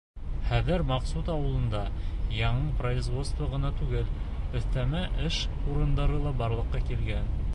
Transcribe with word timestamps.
Хәҙер 0.51 0.83
Мәҡсүт 0.91 1.27
ауылында 1.33 1.81
яңы 2.37 2.71
произодство 2.79 3.51
ғына 3.53 3.71
түгел, 3.83 4.09
өҫтәмә 4.61 5.03
эш 5.29 5.39
урындары 5.75 6.19
ла 6.27 6.35
барлыҡҡа 6.43 6.83
килгән. 6.91 7.33